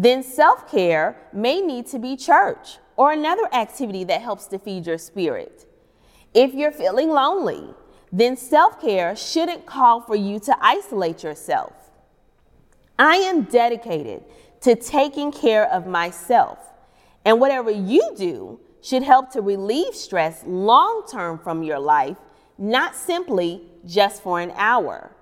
then 0.02 0.22
self 0.22 0.70
care 0.70 1.14
may 1.30 1.60
need 1.60 1.86
to 1.88 1.98
be 1.98 2.16
church 2.16 2.78
or 2.96 3.12
another 3.12 3.46
activity 3.52 4.02
that 4.04 4.22
helps 4.22 4.46
to 4.46 4.58
feed 4.58 4.86
your 4.86 4.96
spirit. 4.96 5.66
If 6.32 6.54
you're 6.54 6.72
feeling 6.72 7.10
lonely, 7.10 7.74
then 8.10 8.34
self 8.34 8.80
care 8.80 9.14
shouldn't 9.14 9.66
call 9.66 10.00
for 10.00 10.16
you 10.16 10.40
to 10.40 10.56
isolate 10.58 11.22
yourself. 11.22 11.74
I 12.98 13.16
am 13.16 13.42
dedicated 13.42 14.24
to 14.62 14.74
taking 14.74 15.32
care 15.32 15.70
of 15.70 15.86
myself, 15.86 16.58
and 17.26 17.38
whatever 17.38 17.70
you 17.70 18.14
do 18.16 18.58
should 18.80 19.02
help 19.02 19.30
to 19.32 19.42
relieve 19.42 19.94
stress 19.94 20.42
long 20.46 21.04
term 21.12 21.38
from 21.38 21.62
your 21.62 21.78
life, 21.78 22.16
not 22.56 22.96
simply 22.96 23.66
just 23.84 24.22
for 24.22 24.40
an 24.40 24.52
hour. 24.56 25.14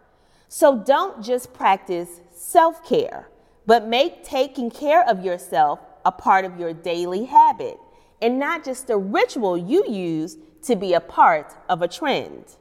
So 0.46 0.78
don't 0.78 1.20
just 1.24 1.52
practice 1.52 2.20
self 2.30 2.88
care 2.88 3.28
but 3.68 3.86
make 3.86 4.24
taking 4.24 4.70
care 4.70 5.06
of 5.06 5.22
yourself 5.22 5.78
a 6.06 6.10
part 6.10 6.46
of 6.46 6.58
your 6.58 6.72
daily 6.72 7.26
habit 7.26 7.78
and 8.22 8.38
not 8.38 8.64
just 8.64 8.88
a 8.88 8.96
ritual 8.96 9.58
you 9.58 9.86
use 9.86 10.38
to 10.62 10.74
be 10.74 10.94
a 10.94 11.00
part 11.00 11.54
of 11.68 11.82
a 11.82 11.86
trend. 11.86 12.56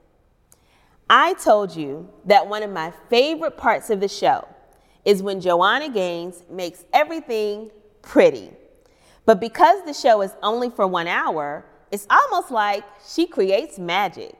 I 1.10 1.34
told 1.36 1.74
you 1.74 2.10
that 2.26 2.46
one 2.46 2.62
of 2.62 2.72
my 2.72 2.92
favorite 3.10 3.56
parts 3.56 3.90
of 3.90 4.02
the 4.02 4.10
show 4.10 4.50
is 5.06 5.24
when 5.24 5.40
Joanna 5.40 5.88
Gaines 5.88 6.44
makes 6.52 6.84
everything 6.92 7.72
pretty. 8.02 8.52
But 9.26 9.40
because 9.40 9.86
the 9.86 9.94
show 9.94 10.22
is 10.22 10.36
only 10.44 10.70
for 10.70 10.88
one 10.88 11.08
hour, 11.08 11.64
it's 11.90 12.06
almost 12.10 12.52
like 12.52 12.84
she 13.08 13.28
creates 13.28 13.80
magic. 13.80 14.36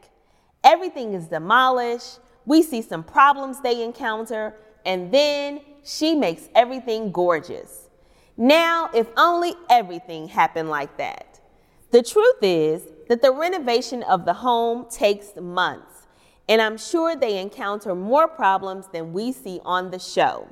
Everything 0.66 1.14
is 1.14 1.28
demolished, 1.28 2.20
we 2.46 2.62
see 2.62 2.82
some 2.82 3.06
problems 3.06 3.62
they 3.62 3.82
encounter, 3.82 4.54
and 4.86 5.14
then 5.14 5.62
she 5.88 6.14
makes 6.16 6.50
everything 6.54 7.12
gorgeous. 7.14 7.88
Now, 8.36 8.90
if 8.94 9.08
only 9.16 9.56
everything 9.70 10.28
happened 10.28 10.70
like 10.70 10.98
that. 10.98 11.40
The 11.92 12.04
truth 12.04 12.40
is 12.42 12.84
that 13.08 13.22
the 13.22 13.32
renovation 13.32 14.04
of 14.04 14.26
the 14.26 14.34
home 14.34 14.88
takes 14.90 15.36
months, 15.38 16.08
and 16.50 16.62
I'm 16.62 16.78
sure 16.78 17.16
they 17.16 17.40
encounter 17.40 17.96
more 17.96 18.28
problems 18.28 18.88
than 18.92 19.14
we 19.14 19.32
see 19.32 19.62
on 19.64 19.90
the 19.92 19.98
show. 19.98 20.50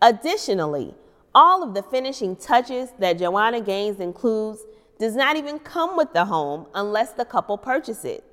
Additionally, 0.00 0.94
all 1.34 1.62
of 1.62 1.74
the 1.74 1.82
finishing 1.82 2.34
touches 2.34 2.90
that 2.98 3.18
Joanna 3.18 3.60
Gaines 3.60 4.00
includes 4.00 4.60
does 4.98 5.14
not 5.14 5.36
even 5.36 5.58
come 5.58 5.94
with 5.94 6.14
the 6.14 6.24
home 6.24 6.66
unless 6.74 7.12
the 7.12 7.26
couple 7.26 7.58
purchase 7.58 8.04
it. 8.06 8.24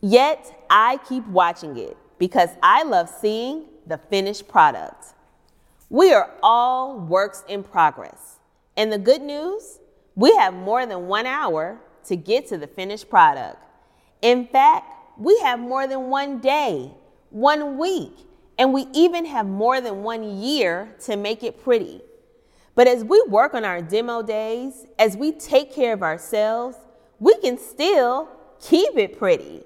Yet, 0.00 0.64
I 0.70 0.98
keep 1.08 1.26
watching 1.26 1.76
it 1.76 1.96
because 2.16 2.50
I 2.62 2.84
love 2.84 3.08
seeing 3.08 3.64
the 3.86 3.98
finished 3.98 4.46
product. 4.46 5.14
We 5.90 6.12
are 6.12 6.30
all 6.42 6.98
works 6.98 7.44
in 7.48 7.62
progress. 7.62 8.36
And 8.76 8.92
the 8.92 8.98
good 8.98 9.22
news, 9.22 9.80
we 10.14 10.34
have 10.36 10.52
more 10.52 10.84
than 10.84 11.06
one 11.06 11.26
hour 11.26 11.80
to 12.04 12.16
get 12.16 12.46
to 12.48 12.58
the 12.58 12.66
finished 12.66 13.08
product. 13.08 13.56
In 14.20 14.46
fact, 14.46 14.92
we 15.18 15.38
have 15.40 15.58
more 15.58 15.86
than 15.86 16.10
one 16.10 16.40
day, 16.40 16.92
one 17.30 17.78
week, 17.78 18.12
and 18.58 18.72
we 18.72 18.86
even 18.92 19.24
have 19.24 19.46
more 19.46 19.80
than 19.80 20.02
one 20.02 20.40
year 20.40 20.94
to 21.04 21.16
make 21.16 21.42
it 21.42 21.62
pretty. 21.62 22.02
But 22.74 22.86
as 22.86 23.02
we 23.02 23.22
work 23.28 23.54
on 23.54 23.64
our 23.64 23.80
demo 23.80 24.22
days, 24.22 24.86
as 24.98 25.16
we 25.16 25.32
take 25.32 25.72
care 25.72 25.92
of 25.94 26.02
ourselves, 26.02 26.76
we 27.18 27.36
can 27.38 27.58
still 27.58 28.28
keep 28.60 28.96
it 28.96 29.18
pretty. 29.18 29.64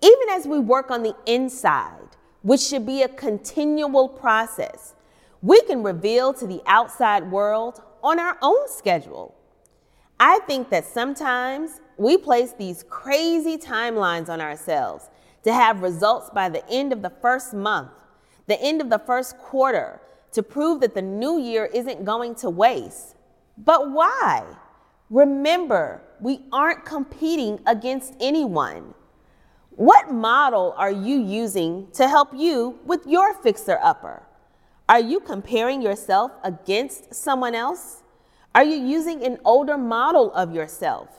Even 0.00 0.28
as 0.30 0.46
we 0.46 0.60
work 0.60 0.90
on 0.90 1.02
the 1.02 1.16
inside, 1.26 2.16
which 2.42 2.60
should 2.60 2.86
be 2.86 3.02
a 3.02 3.08
continual 3.08 4.08
process, 4.08 4.94
we 5.42 5.60
can 5.62 5.82
reveal 5.82 6.32
to 6.34 6.46
the 6.46 6.60
outside 6.66 7.30
world 7.30 7.80
on 8.02 8.18
our 8.18 8.36
own 8.42 8.68
schedule. 8.68 9.34
I 10.18 10.40
think 10.40 10.70
that 10.70 10.84
sometimes 10.84 11.80
we 11.96 12.16
place 12.16 12.52
these 12.52 12.82
crazy 12.88 13.56
timelines 13.56 14.28
on 14.28 14.40
ourselves 14.40 15.08
to 15.44 15.52
have 15.52 15.82
results 15.82 16.30
by 16.30 16.48
the 16.48 16.68
end 16.68 16.92
of 16.92 17.02
the 17.02 17.12
first 17.22 17.54
month, 17.54 17.90
the 18.46 18.60
end 18.60 18.80
of 18.80 18.90
the 18.90 18.98
first 18.98 19.38
quarter, 19.38 20.00
to 20.32 20.42
prove 20.42 20.80
that 20.80 20.94
the 20.94 21.02
new 21.02 21.38
year 21.38 21.66
isn't 21.66 22.04
going 22.04 22.34
to 22.36 22.50
waste. 22.50 23.14
But 23.56 23.90
why? 23.90 24.44
Remember, 25.10 26.02
we 26.20 26.40
aren't 26.52 26.84
competing 26.84 27.60
against 27.66 28.14
anyone. 28.20 28.94
What 29.70 30.12
model 30.12 30.74
are 30.76 30.90
you 30.90 31.20
using 31.20 31.88
to 31.92 32.08
help 32.08 32.30
you 32.34 32.78
with 32.84 33.06
your 33.06 33.32
fixer 33.34 33.78
upper? 33.82 34.22
Are 34.88 35.00
you 35.00 35.20
comparing 35.20 35.82
yourself 35.82 36.32
against 36.42 37.14
someone 37.14 37.54
else? 37.54 38.02
Are 38.54 38.64
you 38.64 38.76
using 38.76 39.22
an 39.22 39.38
older 39.44 39.76
model 39.76 40.32
of 40.32 40.54
yourself? 40.54 41.10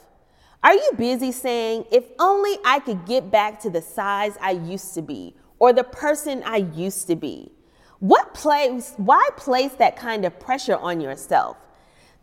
Are 0.64 0.74
you 0.74 0.92
busy 0.98 1.32
saying, 1.32 1.86
if 1.92 2.06
only 2.18 2.58
I 2.66 2.80
could 2.80 3.06
get 3.06 3.30
back 3.30 3.60
to 3.62 3.70
the 3.70 3.82
size 3.82 4.38
I 4.42 4.52
used 4.52 4.94
to 4.96 5.04
be 5.04 5.36
or 5.60 5.72
the 5.72 5.84
person 5.84 6.42
I 6.44 6.58
used 6.58 7.08
to 7.08 7.16
be? 7.16 7.52
What 8.00 8.34
place, 8.34 8.94
why 8.98 9.30
place 9.38 9.74
that 9.74 9.96
kind 9.96 10.26
of 10.26 10.40
pressure 10.40 10.78
on 10.78 11.00
yourself? 11.00 11.58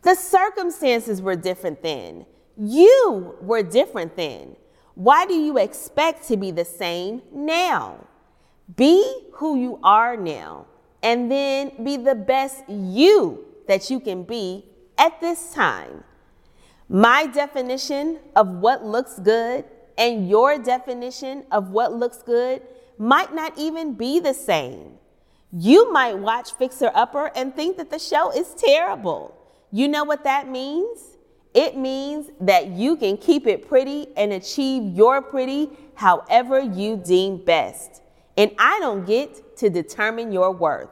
The 0.01 0.15
circumstances 0.15 1.21
were 1.21 1.35
different 1.35 1.81
then. 1.81 2.25
You 2.57 3.35
were 3.41 3.63
different 3.63 4.15
then. 4.17 4.55
Why 4.95 5.25
do 5.25 5.33
you 5.33 5.57
expect 5.57 6.27
to 6.27 6.37
be 6.37 6.51
the 6.51 6.65
same 6.65 7.21
now? 7.31 8.05
Be 8.75 9.21
who 9.33 9.59
you 9.59 9.79
are 9.81 10.17
now, 10.17 10.65
and 11.03 11.31
then 11.31 11.71
be 11.83 11.97
the 11.97 12.15
best 12.15 12.63
you 12.67 13.45
that 13.67 13.89
you 13.89 13.99
can 13.99 14.23
be 14.23 14.65
at 14.97 15.19
this 15.21 15.53
time. 15.53 16.03
My 16.89 17.27
definition 17.27 18.19
of 18.35 18.47
what 18.47 18.85
looks 18.85 19.19
good 19.19 19.65
and 19.97 20.29
your 20.29 20.57
definition 20.57 21.45
of 21.51 21.69
what 21.71 21.93
looks 21.93 22.23
good 22.23 22.61
might 22.97 23.33
not 23.33 23.57
even 23.57 23.93
be 23.93 24.19
the 24.19 24.33
same. 24.33 24.93
You 25.51 25.91
might 25.91 26.17
watch 26.17 26.53
Fixer 26.53 26.91
Upper 26.93 27.31
and 27.35 27.55
think 27.55 27.77
that 27.77 27.89
the 27.89 27.99
show 27.99 28.31
is 28.31 28.53
terrible. 28.53 29.35
You 29.71 29.87
know 29.87 30.03
what 30.03 30.23
that 30.23 30.47
means? 30.47 31.17
It 31.53 31.75
means 31.75 32.29
that 32.41 32.67
you 32.67 32.95
can 32.95 33.17
keep 33.17 33.47
it 33.47 33.67
pretty 33.67 34.07
and 34.15 34.33
achieve 34.33 34.95
your 34.95 35.21
pretty 35.21 35.69
however 35.95 36.59
you 36.59 36.97
deem 36.97 37.43
best. 37.43 38.01
And 38.37 38.51
I 38.59 38.79
don't 38.79 39.05
get 39.05 39.41
to 39.57 39.69
determine 39.69 40.31
your 40.31 40.51
worth. 40.51 40.89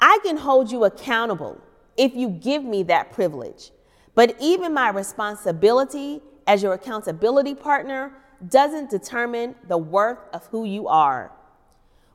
I 0.00 0.18
can 0.22 0.36
hold 0.36 0.70
you 0.70 0.84
accountable 0.84 1.60
if 1.96 2.14
you 2.14 2.28
give 2.28 2.64
me 2.64 2.82
that 2.84 3.12
privilege. 3.12 3.70
But 4.14 4.36
even 4.40 4.74
my 4.74 4.90
responsibility 4.90 6.22
as 6.46 6.62
your 6.62 6.74
accountability 6.74 7.54
partner 7.54 8.12
doesn't 8.48 8.90
determine 8.90 9.54
the 9.68 9.78
worth 9.78 10.18
of 10.32 10.46
who 10.46 10.64
you 10.64 10.88
are. 10.88 11.32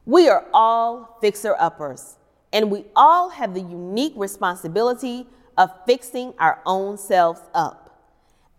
We 0.06 0.30
are 0.30 0.46
all 0.54 1.18
fixer 1.22 1.56
uppers, 1.60 2.18
and 2.54 2.72
we 2.72 2.86
all 2.96 3.30
have 3.30 3.54
the 3.54 3.62
unique 3.62 4.14
responsibility 4.16 5.28
of 5.58 5.72
fixing 5.86 6.34
our 6.40 6.62
own 6.66 6.98
selves 6.98 7.42
up. 7.54 7.86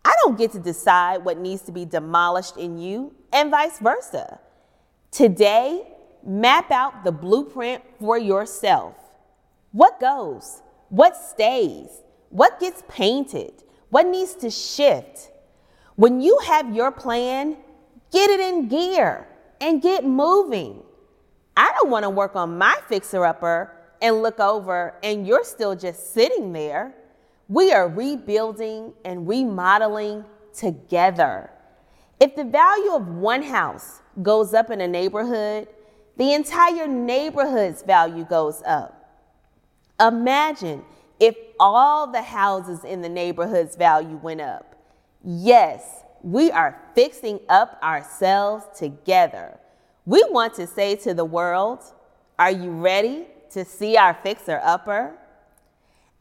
I 0.04 0.14
don't 0.24 0.38
get 0.38 0.52
to 0.52 0.58
decide 0.58 1.24
what 1.24 1.38
needs 1.38 1.62
to 1.62 1.72
be 1.72 1.84
demolished 1.84 2.56
in 2.56 2.78
you, 2.78 3.14
and 3.32 3.50
vice 3.50 3.78
versa. 3.78 4.38
Today, 5.10 5.86
map 6.24 6.70
out 6.70 7.04
the 7.04 7.12
blueprint 7.12 7.82
for 7.98 8.18
yourself. 8.18 8.94
What 9.72 10.00
goes? 10.00 10.62
What 10.88 11.16
stays? 11.16 12.02
What 12.30 12.60
gets 12.60 12.82
painted? 12.88 13.62
What 13.90 14.06
needs 14.06 14.34
to 14.36 14.50
shift? 14.50 15.30
When 15.96 16.20
you 16.20 16.38
have 16.46 16.74
your 16.74 16.90
plan, 16.90 17.56
get 18.12 18.30
it 18.30 18.40
in 18.40 18.68
gear 18.68 19.26
and 19.60 19.82
get 19.82 20.04
moving. 20.04 20.82
I 21.56 21.72
don't 21.76 21.90
want 21.90 22.04
to 22.04 22.10
work 22.10 22.36
on 22.36 22.56
my 22.56 22.76
fixer 22.88 23.24
upper 23.24 23.72
and 24.00 24.22
look 24.22 24.40
over 24.40 24.94
and 25.02 25.26
you're 25.26 25.44
still 25.44 25.76
just 25.76 26.14
sitting 26.14 26.52
there. 26.52 26.94
We 27.48 27.72
are 27.72 27.88
rebuilding 27.88 28.92
and 29.04 29.28
remodeling 29.28 30.24
together. 30.54 31.50
If 32.18 32.36
the 32.36 32.44
value 32.44 32.92
of 32.92 33.08
one 33.08 33.42
house 33.42 34.00
goes 34.22 34.54
up 34.54 34.70
in 34.70 34.80
a 34.80 34.88
neighborhood, 34.88 35.68
the 36.20 36.34
entire 36.34 36.86
neighborhood's 36.86 37.80
value 37.80 38.26
goes 38.26 38.62
up. 38.66 39.10
Imagine 39.98 40.84
if 41.18 41.34
all 41.58 42.12
the 42.12 42.20
houses 42.20 42.84
in 42.84 43.00
the 43.00 43.08
neighborhood's 43.08 43.74
value 43.74 44.18
went 44.18 44.42
up. 44.42 44.76
Yes, 45.24 46.02
we 46.22 46.50
are 46.50 46.78
fixing 46.94 47.40
up 47.48 47.80
ourselves 47.82 48.66
together. 48.78 49.58
We 50.04 50.22
want 50.28 50.52
to 50.56 50.66
say 50.66 50.94
to 50.96 51.14
the 51.14 51.24
world, 51.24 51.82
Are 52.38 52.50
you 52.50 52.70
ready 52.70 53.24
to 53.52 53.64
see 53.64 53.96
our 53.96 54.12
fixer 54.12 54.60
upper? 54.62 55.14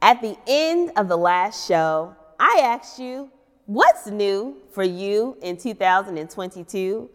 At 0.02 0.22
the 0.22 0.38
end 0.48 0.94
of 0.96 1.10
the 1.10 1.18
last 1.18 1.68
show, 1.68 2.16
I 2.40 2.62
asked 2.64 3.00
you, 3.00 3.30
What's 3.66 4.08
new 4.08 4.60
for 4.72 4.84
you 4.84 5.38
in 5.42 5.58
2022? 5.58 7.10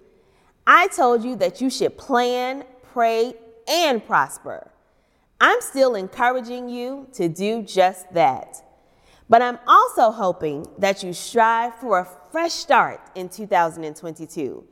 I 0.66 0.88
told 0.88 1.24
you 1.24 1.36
that 1.36 1.60
you 1.60 1.68
should 1.68 1.96
plan, 1.98 2.64
pray, 2.94 3.34
and 3.68 4.06
prosper. 4.06 4.70
I'm 5.40 5.60
still 5.60 5.96
encouraging 5.96 6.68
you 6.68 7.08
to 7.14 7.28
do 7.28 7.60
just 7.62 8.10
that. 8.14 8.62
But 9.28 9.42
I'm 9.42 9.58
also 9.66 10.12
hoping 10.12 10.66
that 10.78 11.02
you 11.02 11.12
strive 11.12 11.74
for 11.74 11.98
a 11.98 12.08
fresh 12.30 12.52
start 12.52 13.00
in 13.16 13.28
2022 13.28 14.64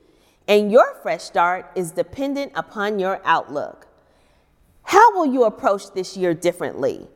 and 0.46 0.70
your 0.70 0.94
fresh 1.02 1.22
start 1.22 1.70
is 1.74 1.90
dependent 1.90 2.52
upon 2.54 3.00
your 3.00 3.20
outlook. 3.24 3.88
How 4.84 5.16
will 5.16 5.26
you 5.26 5.44
approach 5.44 5.92
this 5.92 6.16
year 6.16 6.32
differently? 6.32 7.08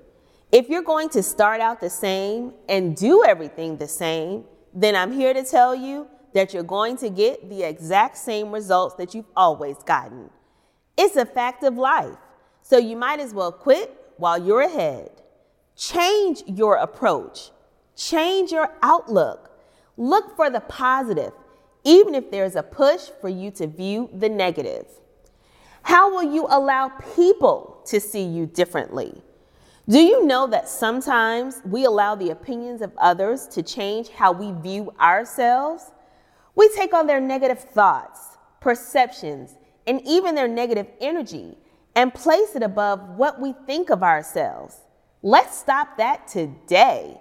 If 0.50 0.68
you're 0.68 0.82
going 0.82 1.08
to 1.10 1.22
start 1.22 1.60
out 1.60 1.80
the 1.80 1.90
same 1.90 2.52
and 2.68 2.96
do 2.96 3.24
everything 3.24 3.76
the 3.76 3.88
same, 3.88 4.44
then 4.74 4.96
I'm 4.96 5.12
here 5.12 5.34
to 5.34 5.44
tell 5.44 5.74
you 5.74 6.08
that 6.34 6.52
you're 6.52 6.62
going 6.62 6.96
to 6.98 7.10
get 7.10 7.48
the 7.48 7.62
exact 7.62 8.16
same 8.16 8.50
results 8.50 8.96
that 8.96 9.14
you've 9.14 9.30
always 9.36 9.76
gotten. 9.84 10.30
It's 10.96 11.16
a 11.16 11.26
fact 11.26 11.62
of 11.62 11.76
life, 11.76 12.16
so 12.62 12.78
you 12.78 12.96
might 12.96 13.20
as 13.20 13.34
well 13.34 13.52
quit 13.52 13.94
while 14.16 14.38
you're 14.38 14.62
ahead. 14.62 15.10
Change 15.76 16.42
your 16.46 16.76
approach, 16.76 17.50
change 17.94 18.50
your 18.50 18.72
outlook. 18.82 19.50
Look 19.96 20.36
for 20.36 20.50
the 20.50 20.60
positive 20.60 21.32
even 21.86 22.16
if 22.16 22.32
there's 22.32 22.56
a 22.56 22.64
push 22.64 23.10
for 23.20 23.28
you 23.28 23.52
to 23.52 23.68
view 23.68 24.10
the 24.12 24.28
negative? 24.28 24.86
How 25.82 26.12
will 26.12 26.34
you 26.34 26.48
allow 26.50 26.88
people 27.14 27.80
to 27.86 28.00
see 28.00 28.24
you 28.24 28.46
differently? 28.46 29.22
Do 29.88 30.00
you 30.00 30.26
know 30.26 30.48
that 30.48 30.68
sometimes 30.68 31.62
we 31.64 31.84
allow 31.84 32.16
the 32.16 32.30
opinions 32.30 32.82
of 32.82 32.90
others 32.98 33.46
to 33.48 33.62
change 33.62 34.08
how 34.08 34.32
we 34.32 34.50
view 34.60 34.92
ourselves? 35.00 35.92
We 36.56 36.68
take 36.70 36.92
on 36.92 37.06
their 37.06 37.20
negative 37.20 37.60
thoughts, 37.60 38.36
perceptions, 38.58 39.54
and 39.86 40.00
even 40.04 40.34
their 40.34 40.48
negative 40.48 40.88
energy 41.00 41.56
and 41.94 42.12
place 42.12 42.54
it 42.54 42.62
above 42.62 43.00
what 43.10 43.40
we 43.40 43.54
think 43.66 43.90
of 43.90 44.02
ourselves. 44.02 44.76
Let's 45.22 45.58
stop 45.58 45.96
that 45.96 46.28
today. 46.28 47.20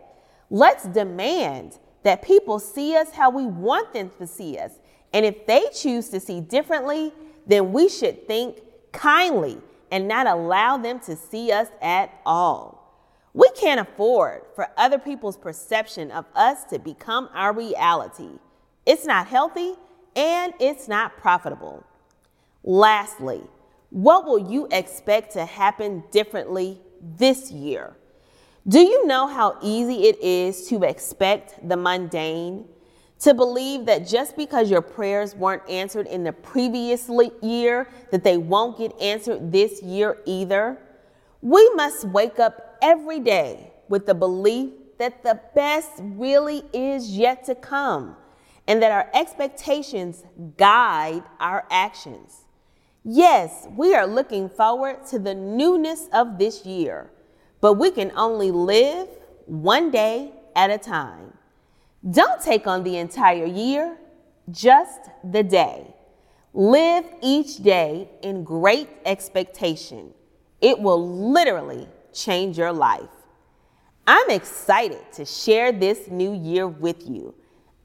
Let's 0.50 0.86
demand 0.86 1.80
that 2.04 2.22
people 2.22 2.60
see 2.60 2.96
us 2.96 3.12
how 3.12 3.30
we 3.30 3.46
want 3.46 3.94
them 3.94 4.12
to 4.20 4.28
see 4.28 4.58
us. 4.58 4.74
And 5.14 5.26
if 5.26 5.46
they 5.48 5.66
choose 5.74 6.10
to 6.10 6.20
see 6.20 6.42
differently, 6.42 7.14
then 7.48 7.72
we 7.72 7.90
should 7.90 8.28
think 8.28 8.60
kindly 8.92 9.58
and 9.92 10.08
not 10.08 10.28
allow 10.28 10.78
them 10.78 11.00
to 11.00 11.16
see 11.16 11.52
us 11.52 11.68
at 11.82 12.12
all. 12.26 12.76
We 13.34 13.50
can't 13.52 13.80
afford 13.80 14.44
for 14.56 14.68
other 14.78 14.98
people's 14.98 15.38
perception 15.38 16.12
of 16.12 16.26
us 16.36 16.64
to 16.66 16.80
become 16.80 17.30
our 17.34 17.54
reality. 17.54 18.40
It's 18.86 19.06
not 19.06 19.28
healthy 19.28 19.74
and 20.16 20.54
it's 20.60 20.88
not 20.88 21.18
profitable. 21.18 21.84
Lastly, 22.68 23.44
what 23.92 24.26
will 24.26 24.52
you 24.52 24.68
expect 24.72 25.34
to 25.34 25.46
happen 25.46 26.04
differently 26.12 26.82
this 27.00 27.52
year? 27.52 27.96
Do 28.68 28.80
you 28.80 29.06
know 29.06 29.28
how 29.28 29.60
easy 29.62 30.08
it 30.08 30.20
is 30.20 30.68
to 30.70 30.82
expect 30.82 31.70
the 31.70 31.78
mundane? 31.78 32.66
To 33.20 33.36
believe 33.36 33.86
that 33.86 34.08
just 34.08 34.36
because 34.36 34.72
your 34.72 34.82
prayers 34.82 35.36
weren't 35.36 35.70
answered 35.70 36.08
in 36.08 36.24
the 36.24 36.34
previous 36.34 37.08
year, 37.44 37.88
that 38.10 38.24
they 38.24 38.38
won't 38.38 38.80
get 38.80 39.00
answered 39.00 39.52
this 39.52 39.84
year 39.84 40.18
either? 40.26 40.80
We 41.42 41.70
must 41.76 42.06
wake 42.06 42.40
up 42.40 42.80
every 42.82 43.20
day 43.20 43.74
with 43.90 44.08
the 44.08 44.16
belief 44.16 44.72
that 44.98 45.22
the 45.22 45.40
best 45.54 45.92
really 46.00 46.64
is 46.74 47.16
yet 47.16 47.46
to 47.46 47.54
come 47.54 48.16
and 48.68 48.82
that 48.82 48.92
our 48.92 49.08
expectations 49.14 50.24
guide 50.58 51.22
our 51.40 51.66
actions. 51.70 52.45
Yes, 53.08 53.68
we 53.78 53.94
are 53.94 54.08
looking 54.08 54.50
forward 54.50 55.06
to 55.12 55.20
the 55.20 55.36
newness 55.36 56.10
of 56.12 56.40
this 56.40 56.66
year, 56.66 57.12
but 57.62 57.74
we 57.74 57.92
can 57.92 58.12
only 58.16 58.50
live 58.50 59.08
one 59.46 59.92
day 59.92 60.32
at 60.56 60.72
a 60.72 60.80
time. 60.80 61.38
Don't 62.10 62.42
take 62.42 62.66
on 62.66 62.84
the 62.84 62.98
entire 62.98 63.46
year, 63.46 63.96
just 64.50 65.02
the 65.24 65.44
day. 65.44 65.94
Live 66.56 67.06
each 67.22 67.62
day 67.62 68.10
in 68.24 68.44
great 68.44 68.90
expectation. 69.06 70.12
It 70.60 70.80
will 70.80 71.32
literally 71.32 71.88
change 72.12 72.58
your 72.58 72.74
life. 72.74 73.10
I'm 74.08 74.32
excited 74.32 75.12
to 75.14 75.26
share 75.26 75.72
this 75.72 76.08
new 76.10 76.34
year 76.34 76.68
with 76.68 77.08
you. 77.08 77.36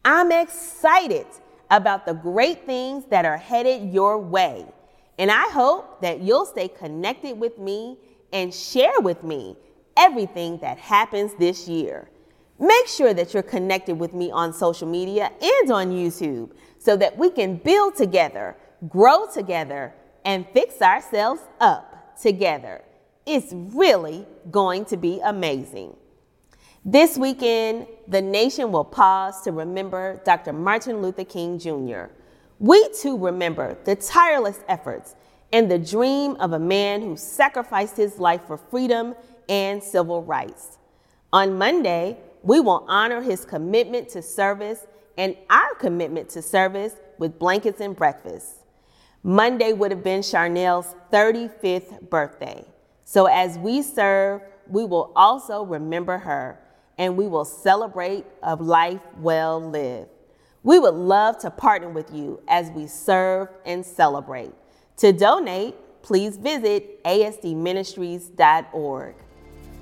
I'm 0.03 0.33
excited 0.33 1.27
about 1.71 2.07
the 2.07 2.15
great 2.15 2.65
things 2.65 3.05
that 3.11 3.27
are 3.27 3.37
headed 3.37 3.93
your 3.93 4.17
way. 4.17 4.65
And 5.21 5.31
I 5.31 5.51
hope 5.51 6.01
that 6.01 6.23
you'll 6.23 6.47
stay 6.47 6.69
connected 6.69 7.39
with 7.39 7.59
me 7.59 7.99
and 8.33 8.55
share 8.55 9.01
with 9.01 9.23
me 9.23 9.55
everything 9.95 10.57
that 10.61 10.79
happens 10.79 11.35
this 11.35 11.69
year. 11.69 12.09
Make 12.59 12.87
sure 12.87 13.13
that 13.13 13.35
you're 13.35 13.43
connected 13.43 13.97
with 13.99 14.15
me 14.15 14.31
on 14.31 14.55
social 14.55 14.89
media 14.89 15.31
and 15.43 15.71
on 15.71 15.91
YouTube 15.91 16.53
so 16.79 16.97
that 16.97 17.19
we 17.19 17.29
can 17.29 17.57
build 17.57 17.97
together, 17.97 18.57
grow 18.89 19.27
together, 19.31 19.93
and 20.25 20.47
fix 20.55 20.81
ourselves 20.81 21.43
up 21.61 22.19
together. 22.19 22.83
It's 23.27 23.53
really 23.53 24.27
going 24.51 24.87
to 24.87 24.97
be 24.97 25.21
amazing. 25.23 25.97
This 26.83 27.19
weekend, 27.19 27.89
the 28.09 28.23
nation 28.23 28.73
will 28.73 28.87
pause 28.87 29.43
to 29.43 29.53
remember 29.53 30.23
Dr. 30.25 30.55
Martin 30.55 31.03
Luther 31.03 31.25
King 31.25 31.59
Jr. 31.59 32.05
We 32.61 32.91
too 32.91 33.17
remember 33.17 33.79
the 33.85 33.97
tireless 33.97 34.61
efforts 34.69 35.15
and 35.51 35.71
the 35.71 35.79
dream 35.79 36.37
of 36.37 36.53
a 36.53 36.59
man 36.59 37.01
who 37.01 37.17
sacrificed 37.17 37.97
his 37.97 38.19
life 38.19 38.43
for 38.47 38.59
freedom 38.59 39.15
and 39.49 39.83
civil 39.83 40.23
rights. 40.23 40.77
On 41.33 41.57
Monday, 41.57 42.19
we 42.43 42.61
will 42.61 42.85
honor 42.87 43.23
his 43.23 43.47
commitment 43.47 44.11
to 44.11 44.21
service 44.21 44.87
and 45.17 45.39
our 45.49 45.75
commitment 45.77 46.29
to 46.31 46.43
service 46.43 46.97
with 47.19 47.39
blankets 47.39 47.81
and 47.81 47.97
breakfast. 47.97 48.57
Monday 49.23 49.73
would 49.73 49.91
have 49.91 50.05
been 50.05 50.21
Charnel's 50.21 50.95
35th 51.11 52.11
birthday. 52.11 52.63
So 53.07 53.25
as 53.25 53.57
we 53.57 53.81
serve, 53.81 54.43
we 54.69 54.85
will 54.85 55.13
also 55.17 55.65
remember 55.65 56.19
her 56.19 56.61
and 56.99 57.17
we 57.17 57.27
will 57.27 57.47
celebrate 57.47 58.27
a 58.43 58.55
life 58.55 59.01
well 59.17 59.63
lived. 59.63 60.11
We 60.63 60.79
would 60.79 60.95
love 60.95 61.39
to 61.39 61.51
partner 61.51 61.89
with 61.89 62.13
you 62.13 62.43
as 62.47 62.71
we 62.73 62.87
serve 62.87 63.49
and 63.65 63.83
celebrate. 63.85 64.53
To 64.99 65.11
donate, 65.13 65.75
please 66.03 66.37
visit 66.37 67.03
asdministries.org. 67.05 69.15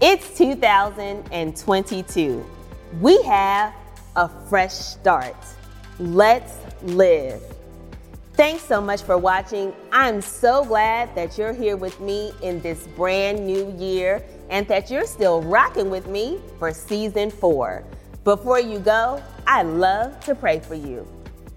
It's 0.01 0.38
2022. 0.38 2.47
We 3.01 3.21
have 3.23 3.75
a 4.14 4.29
fresh 4.49 4.73
start. 4.73 5.35
Let's 5.99 6.55
live. 6.83 7.43
Thanks 8.35 8.62
so 8.62 8.81
much 8.81 9.03
for 9.03 9.19
watching. 9.19 9.75
I'm 9.91 10.21
so 10.21 10.64
glad 10.64 11.12
that 11.17 11.37
you're 11.37 11.53
here 11.53 11.77
with 11.77 12.01
me 12.01 12.31
in 12.41 12.61
this 12.61 12.87
brand 12.95 13.45
new 13.45 13.75
year 13.77 14.23
and 14.49 14.69
that 14.69 14.93
you're 14.93 15.07
still 15.07 15.43
rocking 15.43 15.91
with 15.91 16.07
me 16.07 16.38
for 16.61 16.73
season 16.73 17.33
four. 17.33 17.83
Before 18.23 18.61
you 18.61 18.79
go, 18.79 19.21
I 19.50 19.62
love 19.62 20.20
to 20.26 20.34
pray 20.34 20.61
for 20.61 20.74
you. 20.74 21.08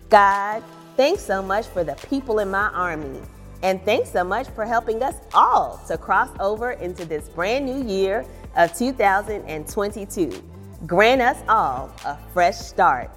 God, 0.09 0.63
thanks 0.95 1.21
so 1.21 1.41
much 1.41 1.67
for 1.67 1.83
the 1.83 1.95
people 2.09 2.39
in 2.39 2.49
my 2.49 2.69
army. 2.69 3.19
And 3.63 3.83
thanks 3.83 4.09
so 4.09 4.23
much 4.23 4.47
for 4.47 4.65
helping 4.65 5.03
us 5.03 5.15
all 5.33 5.77
to 5.89 5.97
cross 5.97 6.29
over 6.39 6.71
into 6.71 7.03
this 7.03 7.27
brand 7.27 7.65
new 7.65 7.83
year 7.83 8.25
of 8.55 8.73
2022. 8.77 10.43
Grant 10.87 11.21
us 11.21 11.37
all 11.49 11.93
a 12.05 12.17
fresh 12.33 12.55
start. 12.55 13.11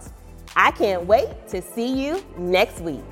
I 0.56 0.72
can't 0.72 1.06
wait 1.06 1.46
to 1.50 1.62
see 1.62 2.04
you 2.04 2.20
next 2.36 2.80
week. 2.80 3.04